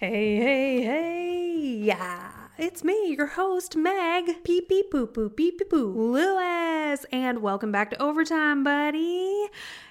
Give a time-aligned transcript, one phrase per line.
[0.00, 2.30] Hey, hey, hey, yeah.
[2.56, 4.42] It's me, your host, Meg.
[4.44, 7.04] Pee pee poo poo pee pee poo Lewis.
[7.12, 9.46] And welcome back to Overtime, buddy.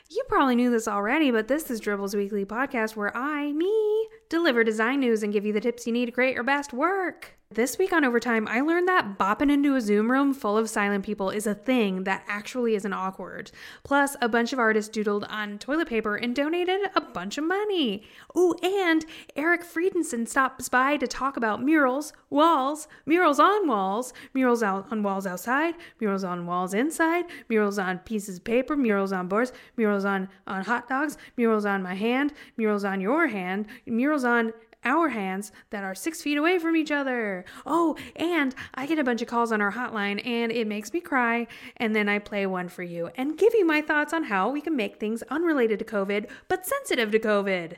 [0.10, 4.64] You probably knew this already, but this is Dribbble's weekly podcast where I, me, deliver
[4.64, 7.39] design news and give you the tips you need to create your best work.
[7.52, 11.04] This week on Overtime, I learned that bopping into a Zoom room full of silent
[11.04, 13.50] people is a thing that actually isn't awkward.
[13.84, 18.04] Plus, a bunch of artists doodled on toilet paper and donated a bunch of money.
[18.36, 19.04] Oh, and
[19.36, 25.02] Eric Friedensohn stops by to talk about murals, walls, murals on walls, murals out on
[25.02, 30.06] walls outside, murals on walls inside, murals on pieces of paper, murals on boards, murals
[30.06, 35.10] on, on hot dogs, murals on my hand, murals on your hand, murals on our
[35.10, 37.46] hands that are six feet away from each other.
[37.66, 41.02] Oh, and I get a bunch of calls on our hotline and it makes me
[41.02, 41.48] cry.
[41.78, 44.62] And then I play one for you and give you my thoughts on how we
[44.62, 47.78] can make things unrelated to COVID but sensitive to COVID.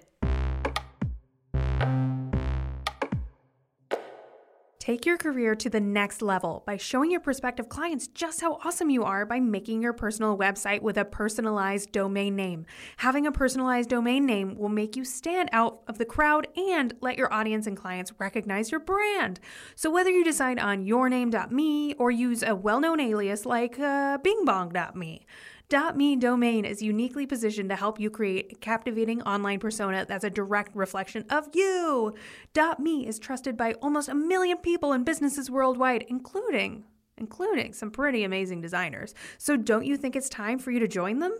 [4.81, 8.89] Take your career to the next level by showing your prospective clients just how awesome
[8.89, 12.65] you are by making your personal website with a personalized domain name.
[12.97, 17.15] Having a personalized domain name will make you stand out of the crowd and let
[17.15, 19.39] your audience and clients recognize your brand.
[19.75, 25.27] So whether you decide on yourname.me or use a well-known alias like uh, bingbong.me,
[25.71, 30.29] .me domain is uniquely positioned to help you create a captivating online persona that's a
[30.29, 32.13] direct reflection of you.
[32.79, 36.83] .me is trusted by almost a million people and businesses worldwide, including
[37.17, 39.13] including some pretty amazing designers.
[39.37, 41.37] So don't you think it's time for you to join them?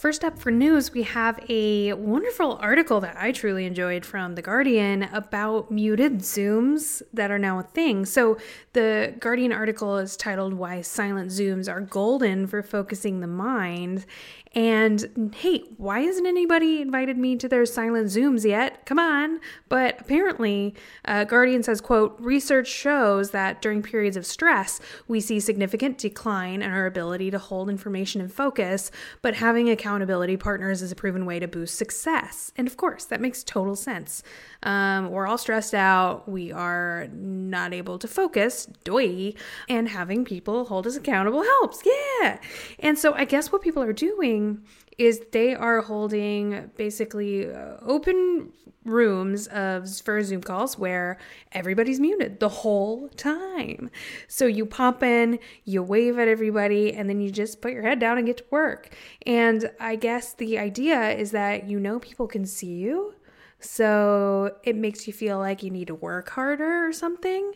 [0.00, 4.40] First up for news, we have a wonderful article that I truly enjoyed from The
[4.40, 8.06] Guardian about muted zooms that are now a thing.
[8.06, 8.38] So,
[8.72, 14.06] the Guardian article is titled Why Silent Zooms Are Golden for Focusing the Mind.
[14.52, 18.84] And hey, why hasn't anybody invited me to their silent Zooms yet?
[18.84, 19.38] Come on.
[19.68, 20.74] But apparently,
[21.04, 26.62] uh, Guardian says, quote, research shows that during periods of stress, we see significant decline
[26.62, 28.90] in our ability to hold information and focus,
[29.22, 32.52] but having accountability partners is a proven way to boost success.
[32.56, 34.22] And of course, that makes total sense.
[34.62, 36.28] Um, we're all stressed out.
[36.28, 39.34] We are not able to focus, doy,
[39.68, 41.82] and having people hold us accountable helps.
[41.84, 42.38] Yeah.
[42.78, 44.62] And so I guess what people are doing
[44.98, 48.52] is they are holding basically uh, open
[48.84, 51.18] rooms of for Zoom calls where
[51.52, 53.90] everybody's muted the whole time.
[54.26, 57.98] So you pop in, you wave at everybody, and then you just put your head
[57.98, 58.94] down and get to work.
[59.26, 63.14] And I guess the idea is that you know people can see you.
[63.60, 67.52] So it makes you feel like you need to work harder or something.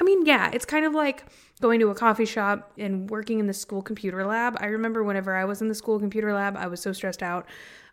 [0.00, 1.24] I mean, yeah, it's kind of like
[1.60, 4.56] going to a coffee shop and working in the school computer lab.
[4.60, 7.46] I remember whenever I was in the school computer lab, I was so stressed out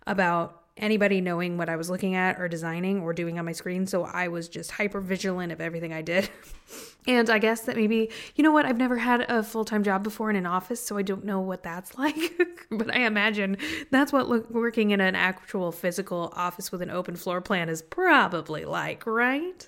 [0.05, 3.87] about anybody knowing what I was looking at or designing or doing on my screen.
[3.87, 6.29] So I was just hyper vigilant of everything I did.
[7.07, 10.03] and I guess that maybe, you know what, I've never had a full time job
[10.03, 12.17] before in an office, so I don't know what that's like.
[12.69, 13.57] but I imagine
[13.89, 17.81] that's what lo- working in an actual physical office with an open floor plan is
[17.81, 19.67] probably like, right?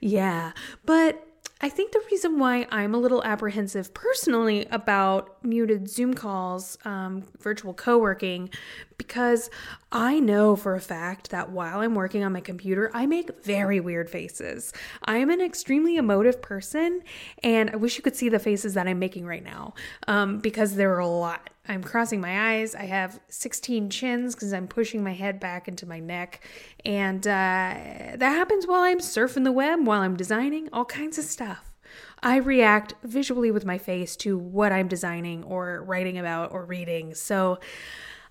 [0.00, 0.52] Yeah.
[0.86, 1.22] But
[1.58, 7.24] I think the reason why I'm a little apprehensive personally about muted Zoom calls, um,
[7.40, 8.50] virtual co working,
[8.98, 9.50] because
[9.92, 13.80] I know for a fact that while I'm working on my computer, I make very
[13.80, 14.72] weird faces.
[15.04, 17.02] I am an extremely emotive person,
[17.42, 19.74] and I wish you could see the faces that I'm making right now
[20.08, 21.50] um, because there are a lot.
[21.68, 22.74] I'm crossing my eyes.
[22.74, 26.46] I have 16 chins because I'm pushing my head back into my neck.
[26.84, 27.74] And uh,
[28.16, 31.72] that happens while I'm surfing the web, while I'm designing, all kinds of stuff.
[32.22, 37.14] I react visually with my face to what I'm designing or writing about or reading.
[37.14, 37.58] So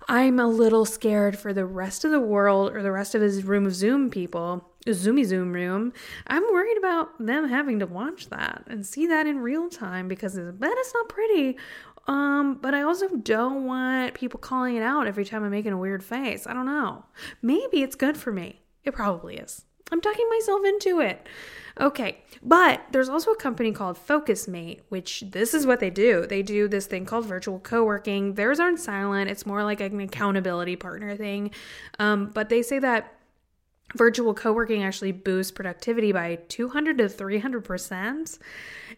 [0.08, 3.42] I'm a little scared for the rest of the world or the rest of his
[3.42, 5.92] room of Zoom people, Zoomy Zoom room.
[6.28, 10.38] I'm worried about them having to watch that and see that in real time because
[10.38, 11.58] I bet it's not pretty.
[12.06, 15.78] Um, but I also don't want people calling it out every time I'm making a
[15.78, 16.46] weird face.
[16.46, 17.04] I don't know.
[17.42, 18.60] Maybe it's good for me.
[18.84, 19.64] It probably is.
[19.92, 21.26] I'm talking myself into it.
[21.78, 26.26] Okay, but there's also a company called Focusmate, which this is what they do.
[26.26, 28.34] They do this thing called virtual co working.
[28.34, 31.50] Theirs aren't silent, it's more like an accountability partner thing.
[31.98, 33.12] Um, but they say that
[33.94, 38.38] virtual co working actually boosts productivity by 200 to 300%.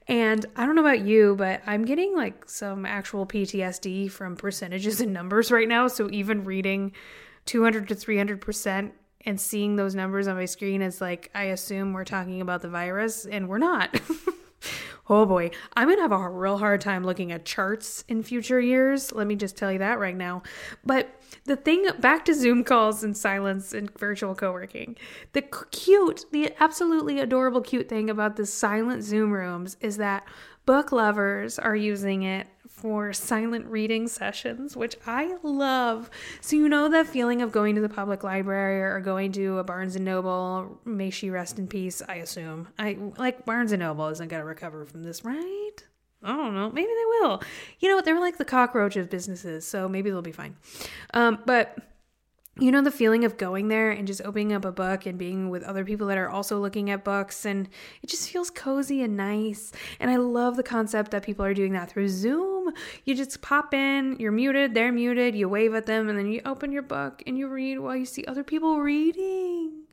[0.06, 5.00] And I don't know about you, but I'm getting like some actual PTSD from percentages
[5.00, 5.88] and numbers right now.
[5.88, 6.92] So even reading
[7.46, 8.92] 200 to 300%
[9.24, 12.68] and seeing those numbers on my screen is like I assume we're talking about the
[12.68, 14.00] virus and we're not.
[15.10, 19.10] Oh boy, I'm gonna have a real hard time looking at charts in future years.
[19.10, 20.42] Let me just tell you that right now.
[20.84, 21.08] But
[21.44, 24.96] the thing back to Zoom calls and silence and virtual co working.
[25.32, 30.28] The cute, the absolutely adorable, cute thing about the silent Zoom rooms is that
[30.66, 32.46] book lovers are using it
[32.78, 36.10] for silent reading sessions, which I love.
[36.40, 39.64] So you know that feeling of going to the public library or going to a
[39.64, 42.68] Barnes and Noble, may she rest in peace, I assume.
[42.78, 45.72] I like Barnes and Noble isn't to recover from this, right?
[46.22, 46.70] I don't know.
[46.70, 47.42] Maybe they will.
[47.80, 50.56] You know, they're like the cockroach of businesses, so maybe they'll be fine.
[51.14, 51.78] Um, but
[52.60, 55.48] you know the feeling of going there and just opening up a book and being
[55.48, 57.68] with other people that are also looking at books and
[58.02, 61.72] it just feels cozy and nice and i love the concept that people are doing
[61.72, 62.57] that through zoom
[63.04, 66.40] you just pop in you're muted they're muted you wave at them and then you
[66.44, 69.84] open your book and you read while you see other people reading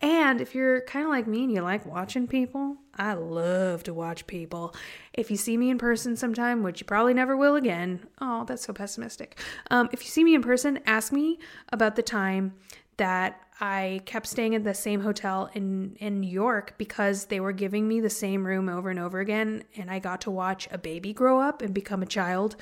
[0.00, 3.94] and if you're kind of like me and you like watching people, I love to
[3.94, 4.74] watch people.
[5.12, 8.64] If you see me in person sometime, which you probably never will again, oh, that's
[8.64, 9.38] so pessimistic.
[9.70, 11.38] Um, if you see me in person, ask me
[11.72, 12.54] about the time
[12.96, 17.52] that I kept staying at the same hotel in, in New York because they were
[17.52, 19.62] giving me the same room over and over again.
[19.76, 22.56] And I got to watch a baby grow up and become a child.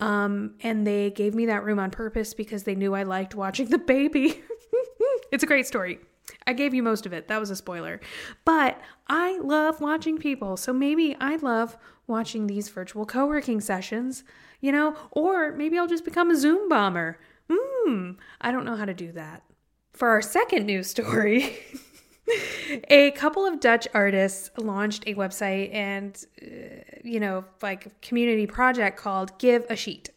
[0.00, 3.68] Um, and they gave me that room on purpose because they knew I liked watching
[3.70, 4.42] the baby.
[5.32, 5.98] it's a great story.
[6.46, 7.28] I gave you most of it.
[7.28, 8.00] That was a spoiler.
[8.44, 10.58] But I love watching people.
[10.58, 14.24] So maybe I love watching these virtual co working sessions,
[14.60, 17.18] you know, or maybe I'll just become a Zoom bomber.
[17.50, 18.12] Hmm,
[18.42, 19.42] I don't know how to do that.
[19.94, 21.56] For our second news story,
[22.90, 26.46] a couple of Dutch artists launched a website and, uh,
[27.04, 30.10] you know, like community project called Give a Sheet,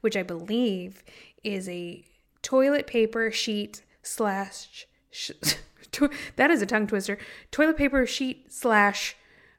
[0.00, 1.02] which I believe
[1.44, 2.02] is a
[2.42, 5.32] toilet paper sheet slash sh-
[5.92, 7.18] to- that is a tongue twister.
[7.50, 9.16] Toilet paper sheet slash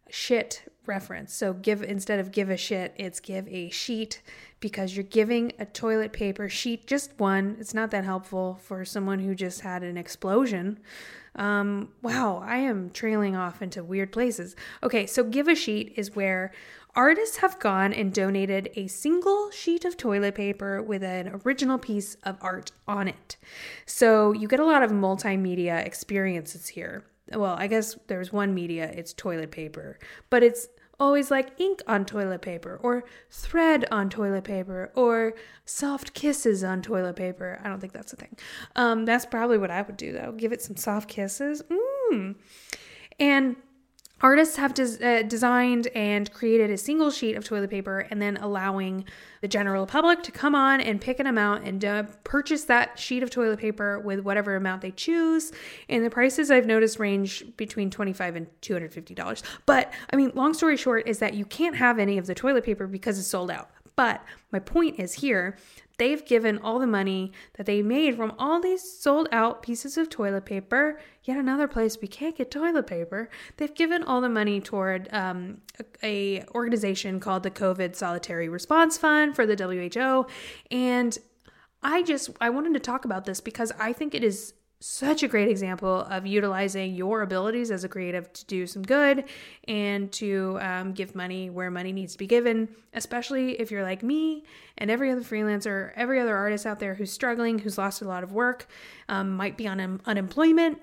[0.10, 1.34] shit reference.
[1.34, 4.22] So give instead of give a shit, it's give a sheet
[4.60, 7.56] because you're giving a toilet paper sheet, just one.
[7.60, 10.80] It's not that helpful for someone who just had an explosion.
[11.36, 14.56] Um, wow, I am trailing off into weird places.
[14.84, 16.52] Okay, so give a sheet is where
[16.94, 22.18] artists have gone and donated a single sheet of toilet paper with an original piece
[22.24, 23.38] of art on it.
[23.86, 27.06] So you get a lot of multimedia experiences here.
[27.34, 30.00] Well, I guess there's one media, it's toilet paper,
[30.30, 30.68] but it's
[31.02, 35.34] always like ink on toilet paper or thread on toilet paper or
[35.66, 37.60] soft kisses on toilet paper.
[37.64, 38.38] I don't think that's a thing.
[38.76, 40.32] Um, that's probably what I would do though.
[40.32, 41.64] Give it some soft kisses.
[41.64, 42.36] Mmm.
[43.20, 43.56] And
[44.22, 48.38] Artists have des- uh, designed and created a single sheet of toilet paper and then
[48.38, 49.06] allowing
[49.42, 53.24] the general public to come on and pick an amount and uh, purchase that sheet
[53.24, 55.52] of toilet paper with whatever amount they choose.
[55.90, 59.42] And the prices I've noticed range between 25 and $250.
[59.66, 62.64] But I mean, long story short is that you can't have any of the toilet
[62.64, 63.72] paper because it's sold out.
[63.96, 65.58] But my point is here
[66.02, 70.10] they've given all the money that they made from all these sold out pieces of
[70.10, 73.30] toilet paper yet another place we can't get toilet paper.
[73.58, 75.62] They've given all the money toward um,
[76.04, 80.26] a, a organization called the covid solidarity response fund for the who
[80.72, 81.18] and
[81.84, 85.28] i just i wanted to talk about this because i think it is such a
[85.28, 89.26] great example of utilizing your abilities as a creative to do some good
[89.68, 94.02] and to um, give money where money needs to be given, especially if you're like
[94.02, 94.44] me
[94.80, 98.24] and every other freelancer, every other artist out there who's struggling, who's lost a lot
[98.24, 98.68] of work,
[99.08, 100.82] um, might be on un- unemployment.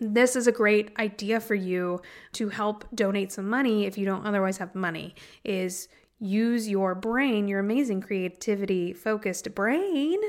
[0.00, 2.02] This is a great idea for you
[2.32, 5.14] to help donate some money if you don't otherwise have money.
[5.44, 5.86] Is
[6.18, 10.20] use your brain, your amazing creativity focused brain,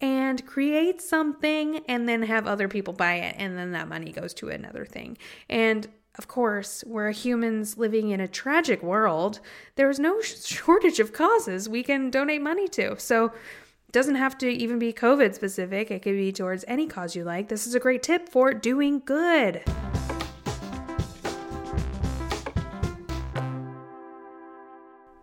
[0.00, 4.32] and create something and then have other people buy it and then that money goes
[4.34, 5.18] to another thing.
[5.48, 5.88] And
[6.18, 9.40] of course, we're humans living in a tragic world.
[9.76, 12.98] There's no shortage of causes we can donate money to.
[12.98, 15.90] So it doesn't have to even be COVID specific.
[15.90, 17.48] It could be towards any cause you like.
[17.48, 19.62] This is a great tip for doing good.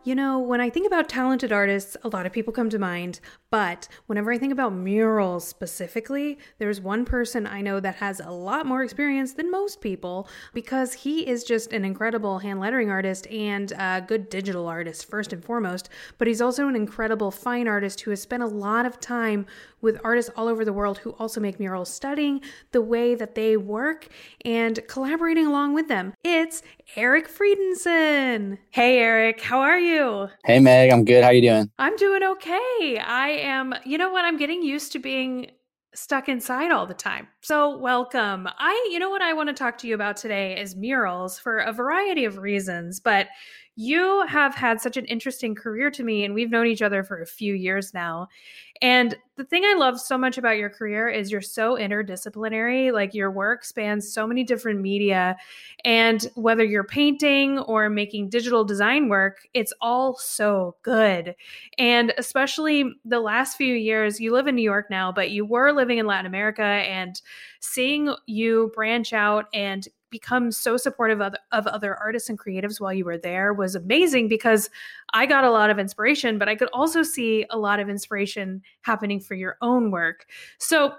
[0.06, 3.20] You know, when I think about talented artists, a lot of people come to mind,
[3.50, 8.30] but whenever I think about murals specifically, there's one person I know that has a
[8.30, 13.26] lot more experience than most people because he is just an incredible hand lettering artist
[13.32, 18.02] and a good digital artist, first and foremost, but he's also an incredible fine artist
[18.02, 19.48] who has spent a lot of time
[19.86, 23.56] with artists all over the world who also make murals, studying the way that they
[23.56, 24.08] work
[24.44, 26.14] and collaborating along with them.
[26.24, 26.64] It's
[26.98, 28.58] Eric Friedensohn.
[28.72, 30.28] Hey, Eric, how are you?
[30.44, 31.24] Hey, Meg, I'm good.
[31.24, 31.72] How are you doing?
[31.80, 33.00] I'm doing okay.
[33.06, 34.26] I am, you know what?
[34.26, 35.52] I'm getting used to being
[35.94, 37.28] stuck inside all the time.
[37.42, 38.50] So, welcome.
[38.58, 41.60] I, you know what I want to talk to you about today is murals for
[41.60, 43.28] a variety of reasons, but
[43.76, 47.22] you have had such an interesting career to me, and we've known each other for
[47.22, 48.30] a few years now.
[48.82, 52.92] And the thing I love so much about your career is you're so interdisciplinary.
[52.92, 55.38] Like your work spans so many different media.
[55.86, 61.36] And whether you're painting or making digital design work, it's all so good.
[61.78, 65.72] And especially the last few years, you live in New York now, but you were
[65.72, 67.22] living in Latin America and
[67.62, 72.94] seeing you branch out and become so supportive of, of other artists and creatives while
[72.94, 74.70] you were there was amazing because
[75.14, 78.62] I got a lot of inspiration, but I could also see a lot of inspiration
[78.84, 80.26] happening for your own work.
[80.58, 80.94] So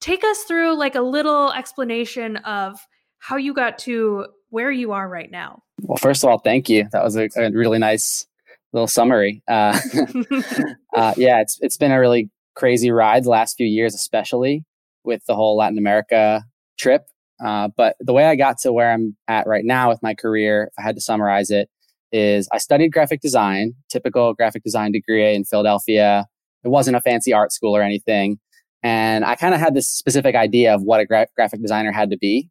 [0.00, 2.78] take us through like a little explanation of
[3.18, 5.64] how you got to where you are right now.
[5.82, 6.86] Well, first of all, thank you.
[6.92, 8.24] That was a, a really nice
[8.72, 9.42] little summary.
[9.48, 9.76] Uh,
[10.94, 14.64] uh, yeah, it's it's been a really crazy ride the last few years, especially
[15.02, 16.44] with the whole Latin America
[16.78, 17.08] trip.
[17.44, 20.70] Uh, but the way I got to where I'm at right now with my career,
[20.70, 21.68] if I had to summarize it,
[22.12, 26.26] is I studied graphic design, typical graphic design degree in Philadelphia.
[26.64, 28.38] It wasn't a fancy art school or anything.
[28.82, 32.10] And I kind of had this specific idea of what a gra- graphic designer had
[32.10, 32.48] to be.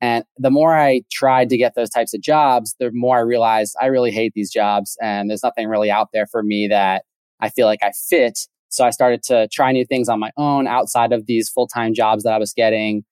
[0.00, 3.76] And the more I tried to get those types of jobs, the more I realized
[3.80, 7.04] I really hate these jobs and there's nothing really out there for me that
[7.40, 8.38] I feel like I fit.
[8.68, 11.92] So I started to try new things on my own outside of these full time
[11.92, 13.04] jobs that I was getting.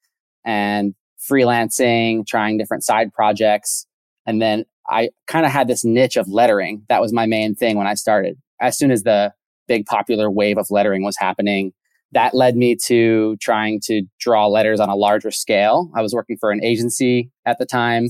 [0.47, 3.87] And freelancing, trying different side projects.
[4.27, 6.85] And then I kind of had this niche of lettering.
[6.89, 8.39] That was my main thing when I started.
[8.61, 9.33] As soon as the
[9.67, 11.73] big popular wave of lettering was happening,
[12.13, 15.91] that led me to trying to draw letters on a larger scale.
[15.95, 18.09] I was working for an agency at the time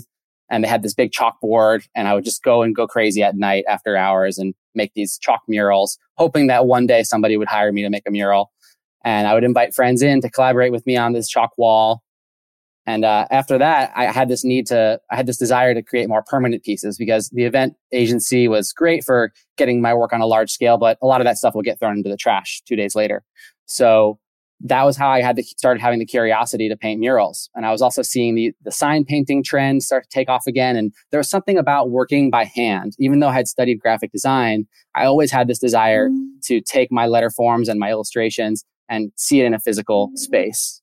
[0.50, 3.36] and they had this big chalkboard and I would just go and go crazy at
[3.36, 7.72] night after hours and make these chalk murals, hoping that one day somebody would hire
[7.72, 8.52] me to make a mural.
[9.04, 12.02] And I would invite friends in to collaborate with me on this chalk wall.
[12.88, 16.08] And uh, after that, I had this need to, I had this desire to create
[16.08, 20.26] more permanent pieces because the event agency was great for getting my work on a
[20.26, 22.76] large scale, but a lot of that stuff will get thrown into the trash two
[22.76, 23.22] days later.
[23.66, 24.18] So
[24.60, 27.50] that was how I had started having the curiosity to paint murals.
[27.54, 30.74] And I was also seeing the, the sign painting trend start to take off again.
[30.74, 32.94] And there was something about working by hand.
[32.98, 36.26] Even though I had studied graphic design, I always had this desire mm.
[36.44, 40.16] to take my letter forms and my illustrations and see it in a physical mm.
[40.16, 40.80] space.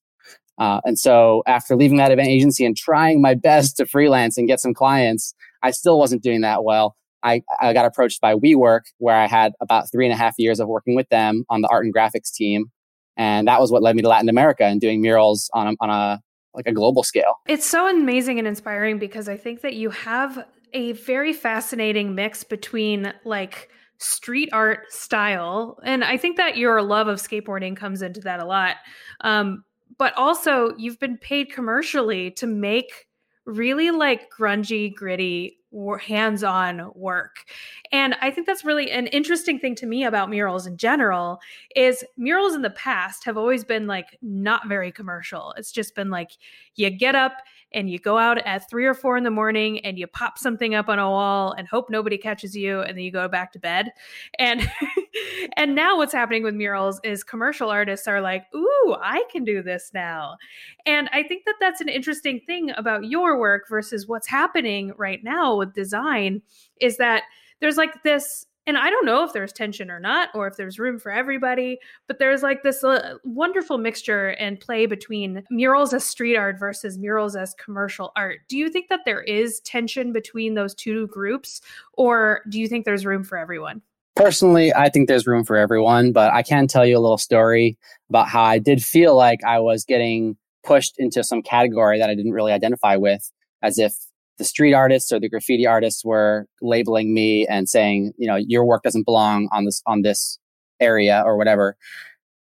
[0.57, 4.47] Uh, and so after leaving that event agency and trying my best to freelance and
[4.47, 5.33] get some clients,
[5.63, 6.95] I still wasn't doing that well.
[7.23, 10.59] I, I got approached by WeWork, where I had about three and a half years
[10.59, 12.71] of working with them on the art and graphics team.
[13.17, 15.89] And that was what led me to Latin America and doing murals on a, on
[15.89, 16.21] a
[16.53, 17.35] like a global scale.
[17.47, 22.43] It's so amazing and inspiring because I think that you have a very fascinating mix
[22.43, 28.19] between like street art style and i think that your love of skateboarding comes into
[28.19, 28.75] that a lot
[29.21, 29.63] um,
[29.97, 33.07] but also you've been paid commercially to make
[33.45, 35.57] really like grungy, gritty,
[35.99, 37.43] hands-on work.
[37.91, 41.39] And I think that's really an interesting thing to me about murals in general
[41.75, 45.53] is murals in the past have always been like not very commercial.
[45.57, 46.31] It's just been like
[46.75, 47.33] you get up
[47.75, 50.73] and you go out at three or four in the morning and you pop something
[50.73, 53.59] up on a wall and hope nobody catches you and then you go back to
[53.59, 53.91] bed.
[54.39, 54.67] And
[55.57, 59.61] and now what's happening with murals is commercial artists are like ooh i can do
[59.61, 60.37] this now.
[60.85, 65.23] And i think that that's an interesting thing about your work versus what's happening right
[65.23, 66.41] now with design
[66.81, 67.23] is that
[67.59, 70.79] there's like this and I don't know if there's tension or not, or if there's
[70.79, 76.03] room for everybody, but there's like this uh, wonderful mixture and play between murals as
[76.03, 78.39] street art versus murals as commercial art.
[78.47, 81.61] Do you think that there is tension between those two groups,
[81.93, 83.81] or do you think there's room for everyone?
[84.15, 87.77] Personally, I think there's room for everyone, but I can tell you a little story
[88.09, 92.15] about how I did feel like I was getting pushed into some category that I
[92.15, 93.29] didn't really identify with,
[93.61, 93.93] as if
[94.37, 98.65] the street artists or the graffiti artists were labeling me and saying, you know, your
[98.65, 100.39] work doesn't belong on this on this
[100.79, 101.77] area or whatever.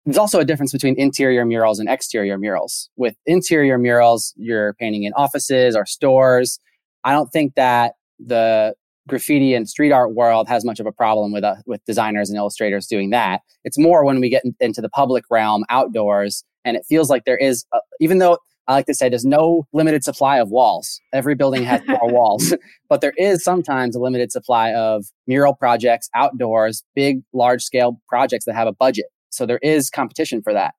[0.05, 2.89] There's also a difference between interior murals and exterior murals.
[2.95, 6.59] With interior murals, you're painting in offices or stores.
[7.03, 8.73] I don't think that the
[9.07, 12.37] graffiti and street art world has much of a problem with uh, with designers and
[12.37, 13.41] illustrators doing that.
[13.63, 17.25] It's more when we get in, into the public realm, outdoors, and it feels like
[17.25, 18.37] there is, a, even though
[18.67, 20.99] I like to say there's no limited supply of walls.
[21.13, 22.53] Every building has more walls,
[22.89, 28.45] but there is sometimes a limited supply of mural projects outdoors, big, large scale projects
[28.45, 29.05] that have a budget.
[29.29, 30.73] So there is competition for that.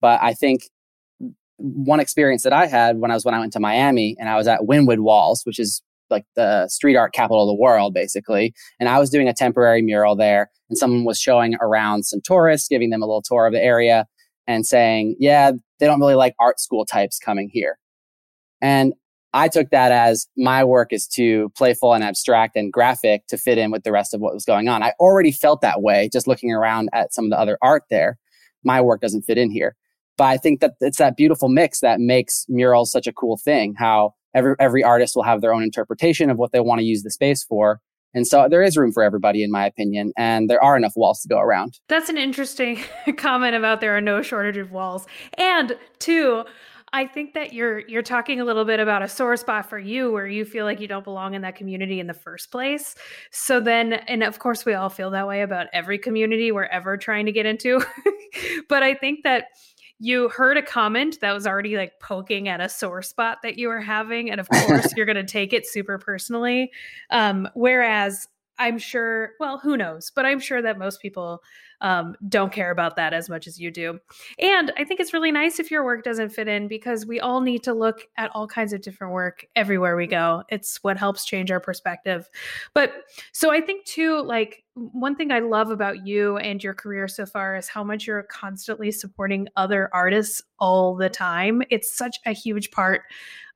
[0.00, 0.62] But I think
[1.58, 4.36] one experience that I had when I was when I went to Miami and I
[4.36, 8.54] was at Wynwood Walls, which is like the street art capital of the world, basically.
[8.80, 12.68] And I was doing a temporary mural there, and someone was showing around some tourists,
[12.68, 14.06] giving them a little tour of the area.
[14.46, 17.78] and saying, yeah, they don't really like art school types coming here.
[18.60, 18.92] And
[19.34, 23.58] I took that as my work is too playful and abstract and graphic to fit
[23.58, 24.82] in with the rest of what was going on.
[24.82, 28.18] I already felt that way just looking around at some of the other art there.
[28.64, 29.76] My work doesn't fit in here.
[30.16, 33.74] But I think that it's that beautiful mix that makes murals such a cool thing.
[33.78, 37.02] How every every artist will have their own interpretation of what they want to use
[37.02, 37.80] the space for.
[38.14, 41.20] And so there is room for everybody, in my opinion, and there are enough walls
[41.20, 41.78] to go around.
[41.88, 42.80] That's an interesting
[43.16, 45.06] comment about there are no shortage of walls.
[45.36, 46.44] And two,
[46.92, 50.10] I think that you're you're talking a little bit about a sore spot for you
[50.10, 52.94] where you feel like you don't belong in that community in the first place.
[53.30, 56.96] So then and of course we all feel that way about every community we're ever
[56.96, 57.84] trying to get into.
[58.68, 59.48] but I think that
[60.00, 63.68] you heard a comment that was already like poking at a sore spot that you
[63.68, 66.70] were having and of course you're going to take it super personally.
[67.10, 68.28] Um, whereas
[68.58, 71.42] i'm sure well who knows but i'm sure that most people
[71.80, 73.98] um, don't care about that as much as you do.
[74.38, 77.40] And I think it's really nice if your work doesn't fit in because we all
[77.40, 80.42] need to look at all kinds of different work everywhere we go.
[80.48, 82.28] It's what helps change our perspective.
[82.74, 87.08] But so I think too, like one thing I love about you and your career
[87.08, 91.62] so far is how much you're constantly supporting other artists all the time.
[91.70, 93.02] It's such a huge part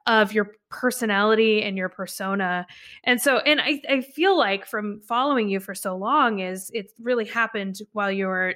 [0.06, 2.66] of your personality and your persona.
[3.04, 6.92] And so, and I, I feel like from following you for so long is it
[7.00, 8.54] really happened while you were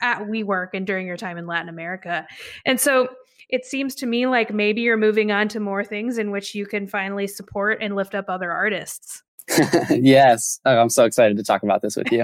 [0.00, 2.26] at WeWork and during your time in Latin America.
[2.64, 3.08] And so
[3.50, 6.66] it seems to me like maybe you're moving on to more things in which you
[6.66, 9.22] can finally support and lift up other artists.
[9.90, 12.22] yes, oh, I'm so excited to talk about this with you.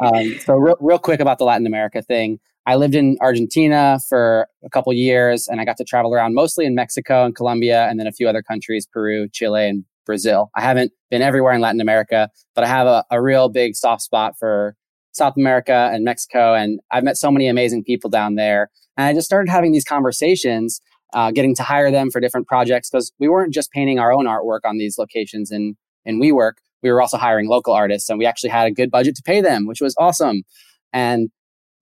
[0.04, 2.40] um, so, real, real quick about the Latin America thing.
[2.68, 6.66] I lived in Argentina for a couple years and I got to travel around mostly
[6.66, 10.50] in Mexico and Colombia and then a few other countries, Peru, Chile, and Brazil.
[10.54, 14.02] I haven't been everywhere in Latin America, but I have a, a real big soft
[14.02, 14.76] spot for
[15.12, 16.52] South America and Mexico.
[16.52, 18.68] And I've met so many amazing people down there.
[18.98, 20.82] And I just started having these conversations,
[21.14, 24.26] uh, getting to hire them for different projects because we weren't just painting our own
[24.26, 26.58] artwork on these locations in, in WeWork.
[26.82, 29.40] We were also hiring local artists and we actually had a good budget to pay
[29.40, 30.42] them, which was awesome.
[30.92, 31.30] And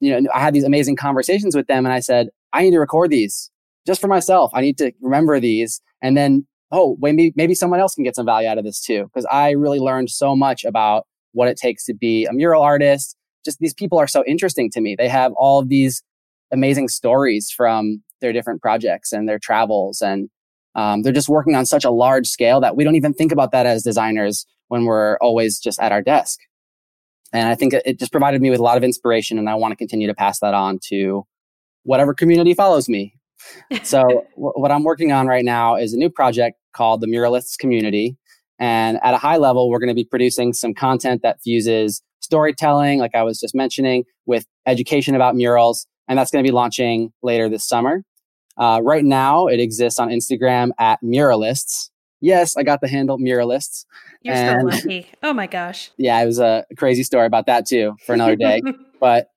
[0.01, 2.81] you know, I had these amazing conversations with them and I said, I need to
[2.81, 3.51] record these
[3.87, 4.51] just for myself.
[4.55, 5.81] I need to remember these.
[6.03, 9.05] And then, oh, maybe, maybe someone else can get some value out of this too.
[9.05, 13.17] Because I really learned so much about what it takes to be a mural artist.
[13.45, 14.97] Just these people are so interesting to me.
[14.97, 16.03] They have all of these
[16.53, 20.01] amazing stories from their different projects and their travels.
[20.01, 20.29] And
[20.75, 23.53] um, they're just working on such a large scale that we don't even think about
[23.53, 26.39] that as designers when we're always just at our desk.
[27.33, 29.73] And I think it just provided me with a lot of inspiration, and I want
[29.73, 31.27] to continue to pass that on to
[31.83, 33.15] whatever community follows me.
[33.83, 37.59] so, w- what I'm working on right now is a new project called the Muralists
[37.59, 38.17] Community.
[38.59, 42.99] And at a high level, we're going to be producing some content that fuses storytelling,
[42.99, 45.87] like I was just mentioning, with education about murals.
[46.09, 48.03] And that's going to be launching later this summer.
[48.57, 51.91] Uh, right now, it exists on Instagram at Muralists.
[52.21, 53.85] Yes, I got the handle Muralists.
[54.23, 55.11] You're and, so lucky.
[55.23, 55.91] Oh my gosh.
[55.99, 58.63] Yeah, it was a crazy story about that too for another day.
[59.01, 59.31] but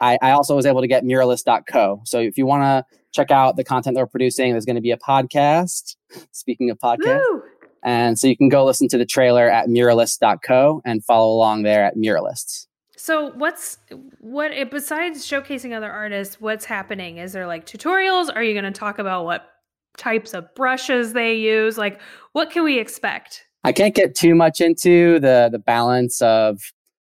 [0.00, 2.02] I, I, also was able to get muralist.co.
[2.04, 4.82] So if you want to check out the content that we're producing, there's going to
[4.82, 5.96] be a podcast.
[6.32, 7.22] Speaking of podcasts.
[7.30, 7.42] Woo!
[7.82, 11.84] And so you can go listen to the trailer at muralist.co and follow along there
[11.84, 12.66] at Muralists.
[12.96, 13.78] So what's
[14.20, 17.18] what eh, besides showcasing other artists, what's happening?
[17.18, 18.32] Is there like tutorials?
[18.32, 19.51] Are you going to talk about what
[19.96, 21.78] types of brushes they use?
[21.78, 22.00] Like
[22.32, 23.46] what can we expect?
[23.64, 26.60] I can't get too much into the the balance of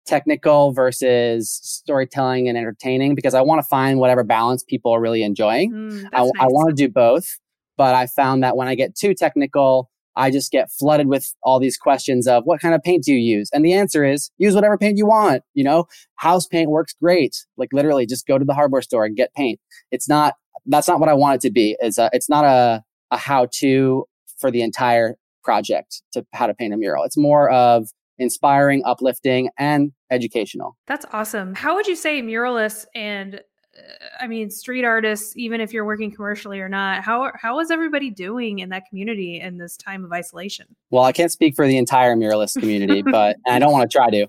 [0.05, 5.23] technical versus storytelling and entertaining because I want to find whatever balance people are really
[5.23, 5.71] enjoying.
[5.73, 6.31] Mm, I, nice.
[6.39, 7.39] I want to do both,
[7.75, 11.59] but I found that when I get too technical, I just get flooded with all
[11.59, 13.49] these questions of what kind of paint do you use?
[13.51, 15.43] And the answer is use whatever paint you want.
[15.53, 17.35] You know, house paint works great.
[17.57, 19.59] Like literally just go to the hardware store and get paint.
[19.91, 21.75] It's not, that's not what I want it to be.
[21.79, 24.05] It's a, it's not a, a how to
[24.37, 27.03] for the entire project to how to paint a mural.
[27.03, 27.87] It's more of
[28.17, 30.77] inspiring, uplifting, and educational.
[30.87, 31.55] That's awesome.
[31.55, 33.79] How would you say muralists and uh,
[34.19, 38.09] I mean street artists, even if you're working commercially or not, how how is everybody
[38.09, 40.65] doing in that community in this time of isolation?
[40.89, 44.09] Well, I can't speak for the entire muralist community, but I don't want to try
[44.09, 44.27] to.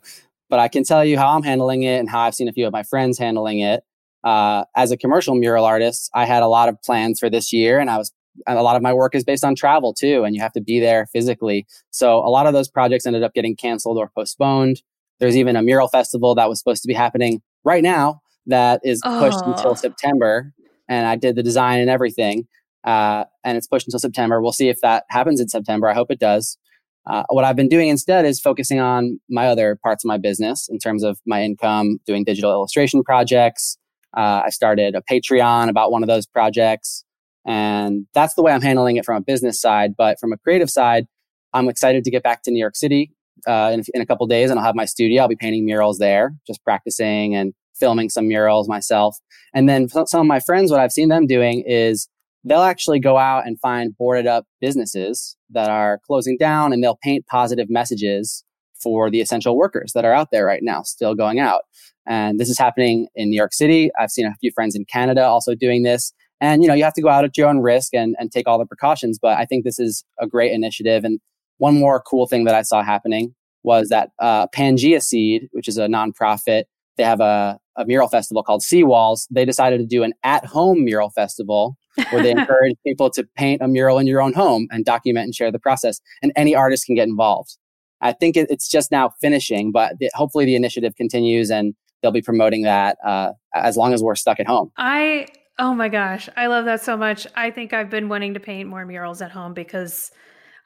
[0.49, 2.67] But I can tell you how I'm handling it and how I've seen a few
[2.67, 3.83] of my friends handling it.
[4.27, 7.79] Uh, as a commercial mural artist, I had a lot of plans for this year,
[7.79, 8.13] and I was
[8.49, 10.81] a lot of my work is based on travel too, and you have to be
[10.81, 11.65] there physically.
[11.93, 14.83] So a lot of those projects ended up getting canceled or postponed.
[15.21, 19.01] There's even a mural festival that was supposed to be happening right now that is
[19.05, 19.53] pushed oh.
[19.53, 20.53] until September.
[20.89, 22.49] And I did the design and everything.
[22.83, 24.43] Uh, and it's pushed until September.
[24.43, 25.89] We'll see if that happens in September.
[25.89, 26.59] I hope it does.
[27.07, 30.69] Uh, what I've been doing instead is focusing on my other parts of my business
[30.69, 33.79] in terms of my income, doing digital illustration projects,
[34.17, 37.05] Uh, I started a Patreon about one of those projects.
[37.47, 39.95] And that's the way I'm handling it from a business side.
[39.97, 41.07] But from a creative side,
[41.53, 43.13] I'm excited to get back to New York City
[43.47, 45.23] uh, in, in a couple days and I'll have my studio.
[45.23, 49.17] I'll be painting murals there, just practicing and filming some murals myself.
[49.55, 52.09] And then some of my friends, what I've seen them doing is
[52.45, 56.99] they'll actually go out and find boarded up businesses that are closing down and they'll
[57.03, 58.45] paint positive messages
[58.83, 61.63] for the essential workers that are out there right now, still going out.
[62.07, 63.91] And this is happening in New York City.
[63.99, 66.13] I've seen a few friends in Canada also doing this.
[66.41, 68.47] And you know, you have to go out at your own risk and, and take
[68.47, 69.19] all the precautions.
[69.19, 71.05] But I think this is a great initiative.
[71.05, 71.19] And
[71.59, 75.87] one more cool thing that I saw happening was that uh, PangeaSeed, which is a
[75.87, 76.65] nonprofit,
[76.97, 79.27] they have a, a mural festival called Seawalls.
[79.31, 81.77] They decided to do an at-home mural festival
[82.11, 85.35] where they encourage people to paint a mural in your own home and document and
[85.35, 86.01] share the process.
[86.23, 87.57] And any artist can get involved.
[88.01, 92.13] I think it, it's just now finishing, but the, hopefully the initiative continues and they'll
[92.13, 94.71] be promoting that uh, as long as we're stuck at home.
[94.77, 95.27] I
[95.59, 97.27] oh my gosh, I love that so much.
[97.35, 100.11] I think I've been wanting to paint more murals at home because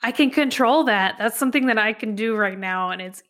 [0.02, 1.16] I can control that.
[1.18, 3.22] That's something that I can do right now, and it's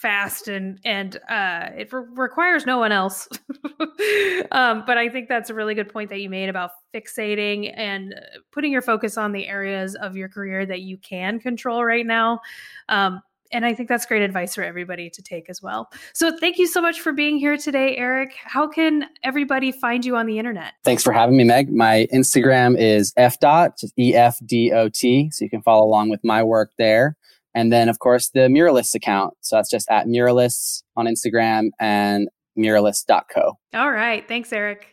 [0.00, 3.28] fast and and uh, it re- requires no one else.
[4.50, 8.14] um, but I think that's a really good point that you made about fixating and
[8.52, 12.40] putting your focus on the areas of your career that you can control right now.
[12.88, 15.90] Um, and I think that's great advice for everybody to take as well.
[16.14, 18.34] So thank you so much for being here today, Eric.
[18.36, 20.74] How can everybody find you on the internet?
[20.84, 21.72] Thanks for having me, Meg.
[21.72, 25.30] My Instagram is fdot, just E F D O T.
[25.30, 27.16] So you can follow along with my work there.
[27.54, 29.34] And then, of course, the Muralists account.
[29.40, 32.28] So that's just at Muralists on Instagram and
[32.58, 33.58] muralist.co.
[33.74, 34.26] All right.
[34.28, 34.92] Thanks, Eric.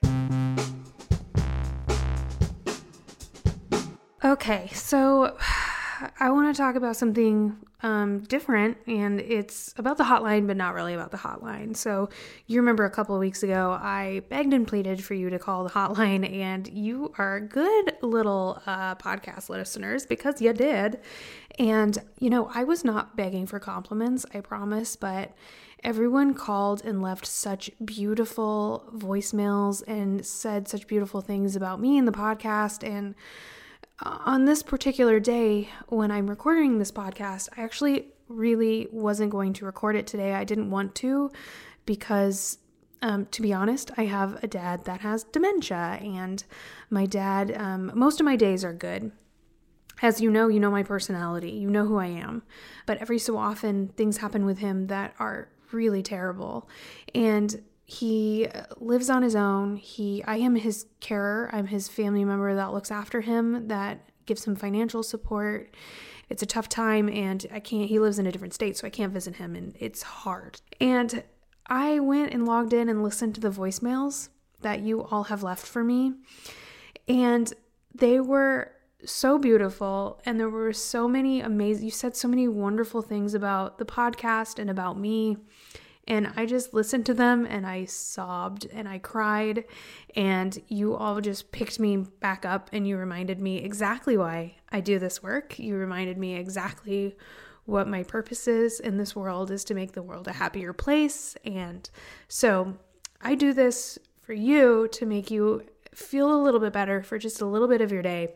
[4.24, 4.70] Okay.
[4.74, 5.36] So
[6.23, 10.73] I want to talk about something um, different, and it's about the hotline, but not
[10.73, 11.75] really about the hotline.
[11.75, 12.07] So,
[12.47, 15.65] you remember a couple of weeks ago, I begged and pleaded for you to call
[15.65, 21.01] the hotline, and you are good little uh, podcast listeners because you did.
[21.59, 25.36] And, you know, I was not begging for compliments, I promise, but
[25.83, 32.07] everyone called and left such beautiful voicemails and said such beautiful things about me and
[32.07, 32.88] the podcast.
[32.88, 33.13] And
[34.01, 39.65] on this particular day, when I'm recording this podcast, I actually really wasn't going to
[39.65, 40.34] record it today.
[40.34, 41.32] I didn't want to
[41.86, 42.58] because,
[43.01, 46.43] um, to be honest, I have a dad that has dementia, and
[46.89, 49.12] my dad, um, most of my days are good.
[50.01, 52.43] As you know, you know my personality, you know who I am.
[52.86, 56.67] But every so often, things happen with him that are really terrible.
[57.13, 57.62] And
[57.93, 59.75] he uh, lives on his own.
[59.77, 61.49] He I am his carer.
[61.53, 65.75] I'm his family member that looks after him, that gives him financial support.
[66.29, 68.89] It's a tough time and I can't he lives in a different state, so I
[68.89, 70.60] can't visit him and it's hard.
[70.82, 71.23] And
[71.67, 74.29] I went and logged in and listened to the voicemails
[74.62, 76.13] that you all have left for me.
[77.08, 77.53] And
[77.93, 78.71] they were
[79.06, 83.77] so beautiful and there were so many amazing you said so many wonderful things about
[83.77, 85.36] the podcast and about me
[86.08, 89.66] and I just listened to them and I sobbed and I cried.
[90.16, 94.82] And you all just picked me back up and you reminded me exactly why I
[94.82, 95.58] do this work.
[95.58, 97.16] You reminded me exactly
[97.66, 101.38] what my purpose is in this world is to make the world a happier place.
[101.46, 101.89] And
[102.28, 102.78] so
[103.22, 105.63] I do this for you to make you
[105.94, 108.34] feel a little bit better for just a little bit of your day.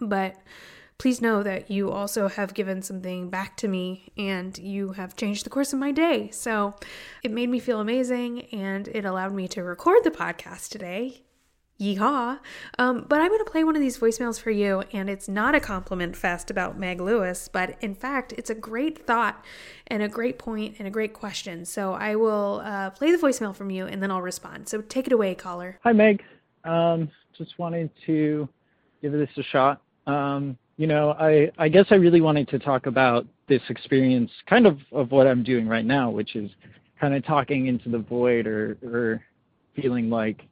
[0.00, 0.36] But
[0.98, 5.46] please know that you also have given something back to me and you have changed
[5.46, 6.28] the course of my day.
[6.32, 6.74] So
[7.22, 11.22] it made me feel amazing and it allowed me to record the podcast today.
[11.80, 12.40] Yeehaw.
[12.78, 15.54] Um, but I'm going to play one of these voicemails for you, and it's not
[15.54, 19.44] a compliment fest about Meg Lewis, but in fact, it's a great thought
[19.86, 21.64] and a great point and a great question.
[21.64, 24.68] So I will uh, play the voicemail from you and then I'll respond.
[24.68, 25.78] So take it away, caller.
[25.84, 26.24] Hi, Meg.
[26.64, 28.48] Um, just wanted to
[29.00, 29.80] give this a shot.
[30.08, 34.66] Um, you know, I, I guess I really wanted to talk about this experience, kind
[34.66, 36.50] of of what I'm doing right now, which is
[37.00, 39.22] kind of talking into the void or, or
[39.74, 40.42] feeling like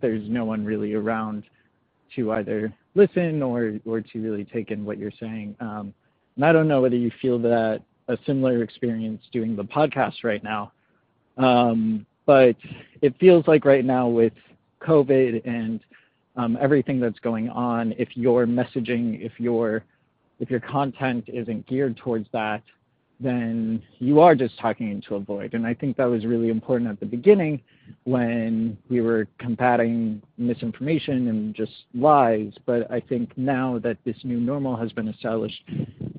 [0.00, 1.42] there's no one really around
[2.14, 5.56] to either listen or, or to really take in what you're saying.
[5.60, 5.92] Um,
[6.36, 10.44] and I don't know whether you feel that a similar experience doing the podcast right
[10.44, 10.72] now.
[11.38, 12.56] Um, but
[13.02, 14.32] it feels like right now with
[14.80, 15.80] COVID and
[16.36, 19.84] um, everything that's going on, if your messaging, if your
[20.38, 22.62] if your content isn't geared towards that,
[23.18, 25.54] then you are just talking into a void.
[25.54, 27.62] And I think that was really important at the beginning
[28.04, 32.52] when we were combating misinformation and just lies.
[32.66, 35.62] But I think now that this new normal has been established,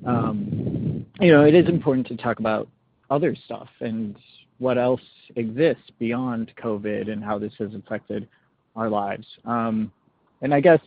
[0.04, 2.68] um, you know, it is important to talk about
[3.10, 4.16] other stuff and
[4.58, 5.00] what else
[5.36, 8.26] exists beyond COVID and how this has affected
[8.74, 9.26] our lives.
[9.44, 9.92] Um,
[10.42, 10.80] and I guess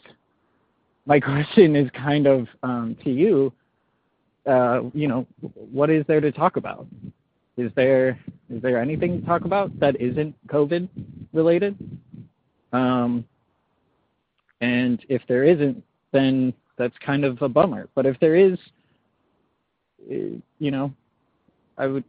[1.05, 3.51] my question is kind of um, to you.
[4.45, 6.87] Uh, you know, what is there to talk about?
[7.57, 10.89] Is there is there anything to talk about that isn't COVID
[11.31, 11.77] related?
[12.73, 13.23] Um,
[14.61, 17.87] and if there isn't, then that's kind of a bummer.
[17.93, 18.57] But if there is,
[20.09, 20.91] eh, you know,
[21.77, 22.03] I would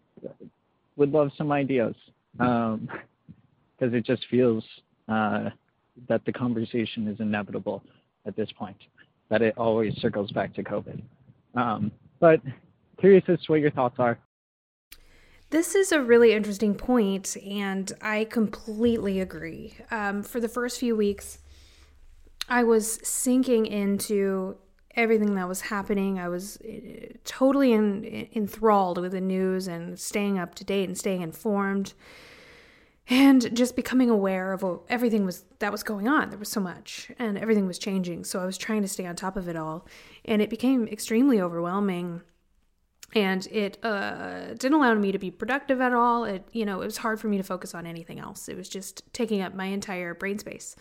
[0.97, 1.95] would love some ideas
[2.33, 2.89] because um,
[3.81, 4.65] it just feels
[5.09, 5.51] uh,
[6.09, 7.83] that the conversation is inevitable
[8.27, 8.77] at this point.
[9.29, 11.01] That it always circles back to COVID.
[11.55, 12.41] Um, but
[12.99, 14.19] curious as to what your thoughts are.
[15.51, 19.75] This is a really interesting point, and I completely agree.
[19.91, 21.41] Um, for the first few weeks,
[22.49, 24.57] I was sinking into
[24.95, 26.19] everything that was happening.
[26.19, 30.97] I was uh, totally in, enthralled with the news and staying up to date and
[30.97, 31.95] staying informed
[33.13, 36.31] and just becoming aware of everything was that was going on.
[36.31, 38.25] There was so much and everything was changing.
[38.25, 39.87] So I was trying to stay on top of it all
[40.25, 42.23] and it became extremely overwhelming
[43.15, 46.25] and it uh, didn't allow me to be productive at all.
[46.25, 48.49] It, you know, it was hard for me to focus on anything else.
[48.49, 50.75] It was just taking up my entire brain space.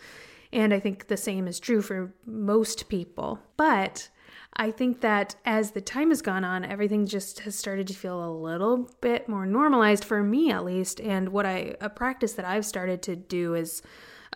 [0.54, 3.40] And I think the same is true for most people.
[3.58, 4.08] But
[4.56, 8.22] I think that as the time has gone on, everything just has started to feel
[8.22, 11.00] a little bit more normalized for me, at least.
[11.00, 13.82] And what I, a practice that I've started to do is,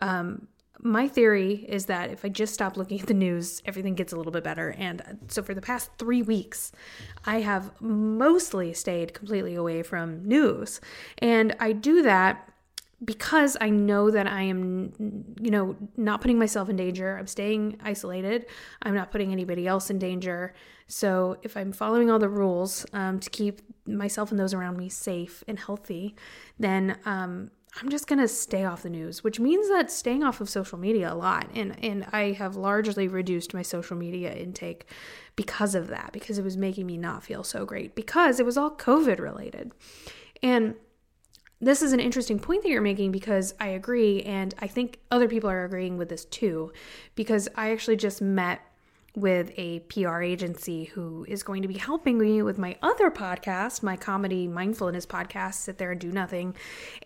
[0.00, 0.48] um,
[0.80, 4.16] my theory is that if I just stop looking at the news, everything gets a
[4.16, 4.74] little bit better.
[4.78, 6.70] And so for the past three weeks,
[7.24, 10.80] I have mostly stayed completely away from news.
[11.18, 12.52] And I do that
[13.04, 17.16] because I know that I am, you know, not putting myself in danger.
[17.18, 18.46] I'm staying isolated.
[18.82, 20.54] I'm not putting anybody else in danger.
[20.86, 24.88] So if I'm following all the rules um, to keep myself and those around me
[24.88, 26.14] safe and healthy,
[26.58, 27.50] then um,
[27.82, 31.12] I'm just to stay off the news, which means that staying off of social media
[31.12, 31.50] a lot.
[31.54, 34.86] And, and I have largely reduced my social media intake
[35.34, 38.56] because of that, because it was making me not feel so great, because it was
[38.56, 39.72] all COVID related.
[40.42, 40.76] And
[41.66, 44.22] this is an interesting point that you're making because I agree.
[44.22, 46.72] And I think other people are agreeing with this too,
[47.14, 48.60] because I actually just met
[49.16, 53.82] with a PR agency who is going to be helping me with my other podcast,
[53.82, 56.54] my comedy mindfulness podcast, Sit There and Do Nothing.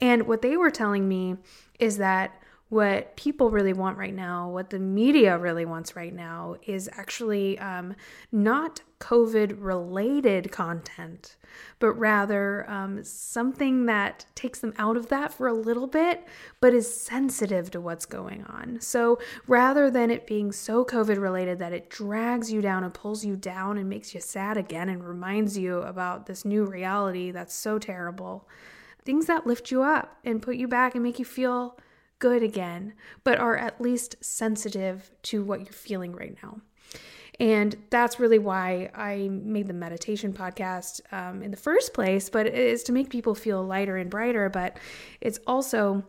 [0.01, 1.37] And what they were telling me
[1.79, 2.40] is that
[2.71, 7.59] what people really want right now, what the media really wants right now, is actually
[7.59, 7.97] um,
[8.31, 11.37] not COVID related content,
[11.81, 16.25] but rather um, something that takes them out of that for a little bit,
[16.61, 18.81] but is sensitive to what's going on.
[18.81, 23.25] So rather than it being so COVID related that it drags you down and pulls
[23.25, 27.55] you down and makes you sad again and reminds you about this new reality that's
[27.55, 28.47] so terrible,
[29.05, 31.77] things that lift you up and put you back and make you feel
[32.21, 36.61] good again, but are at least sensitive to what you're feeling right now.
[37.41, 42.47] And that's really why I made the meditation podcast um, in the first place, but
[42.47, 44.51] it is to make people feel lighter and brighter.
[44.51, 44.77] But
[45.23, 46.05] it's also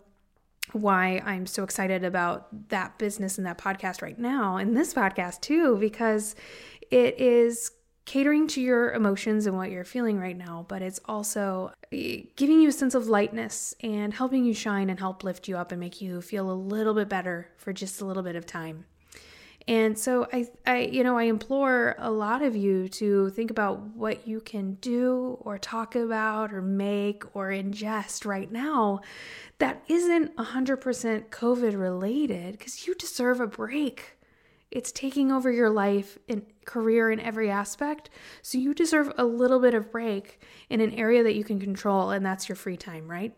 [0.73, 5.41] why I'm so excited about that business and that podcast right now, and this podcast
[5.41, 6.35] too, because
[6.91, 7.71] it is
[8.05, 12.61] catering to your emotions and what you're feeling right now, but it's also eh, giving
[12.61, 15.79] you a sense of lightness and helping you shine and help lift you up and
[15.79, 18.85] make you feel a little bit better for just a little bit of time.
[19.67, 23.79] And so I I you know I implore a lot of you to think about
[23.95, 29.01] what you can do or talk about or make or ingest right now
[29.59, 34.17] that isn't 100% COVID related cuz you deserve a break.
[34.71, 38.09] It's taking over your life and career in every aspect.
[38.41, 42.11] So you deserve a little bit of break in an area that you can control,
[42.11, 43.35] and that's your free time, right?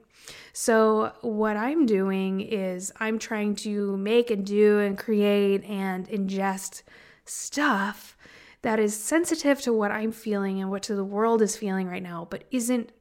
[0.53, 6.83] So, what I'm doing is I'm trying to make and do and create and ingest
[7.25, 8.15] stuff
[8.61, 12.03] that is sensitive to what I'm feeling and what to the world is feeling right
[12.03, 12.91] now, but isn't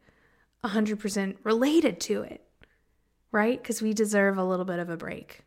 [0.65, 2.45] 100% related to it,
[3.31, 3.63] right?
[3.63, 5.43] Because we deserve a little bit of a break.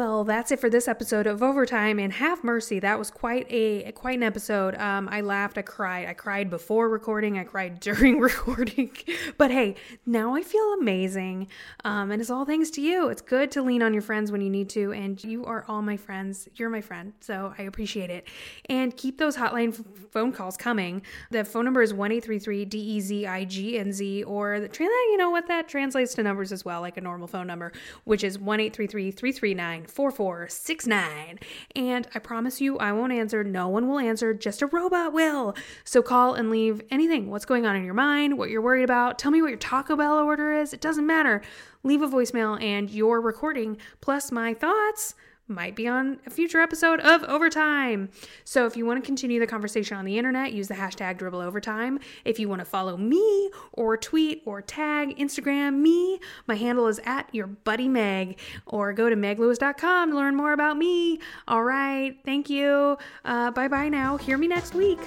[0.00, 2.78] Well, that's it for this episode of Overtime and Have Mercy.
[2.78, 4.74] That was quite a quite an episode.
[4.76, 8.92] Um, I laughed, I cried, I cried before recording, I cried during recording.
[9.36, 9.74] but hey,
[10.06, 11.48] now I feel amazing,
[11.84, 13.10] um, and it's all thanks to you.
[13.10, 15.82] It's good to lean on your friends when you need to, and you are all
[15.82, 16.48] my friends.
[16.54, 18.26] You're my friend, so I appreciate it.
[18.70, 21.02] And keep those hotline f- phone calls coming.
[21.30, 24.24] The phone number is one eight three three D E Z I G N Z,
[24.24, 24.70] or the.
[24.80, 27.70] You know what that translates to numbers as well, like a normal phone number,
[28.04, 29.84] which is one eight three three three three nine.
[29.90, 31.38] 4469.
[31.76, 33.44] And I promise you, I won't answer.
[33.44, 34.32] No one will answer.
[34.32, 35.54] Just a robot will.
[35.84, 37.30] So call and leave anything.
[37.30, 39.18] What's going on in your mind, what you're worried about.
[39.18, 40.72] Tell me what your Taco Bell order is.
[40.72, 41.42] It doesn't matter.
[41.82, 45.14] Leave a voicemail and your recording plus my thoughts
[45.50, 48.08] might be on a future episode of Overtime.
[48.44, 51.44] So if you want to continue the conversation on the internet, use the hashtag dribbble
[51.44, 51.98] overtime.
[52.24, 57.00] If you want to follow me or tweet or tag Instagram me, my handle is
[57.04, 61.18] at your buddy Meg or go to meglewis.com to learn more about me.
[61.48, 62.16] All right.
[62.24, 62.96] Thank you.
[63.24, 64.16] Uh, bye bye now.
[64.16, 65.00] Hear me next week.